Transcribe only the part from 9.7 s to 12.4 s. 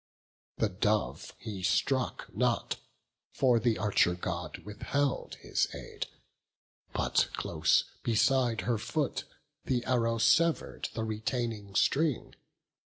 arrow sever'd the retaining string.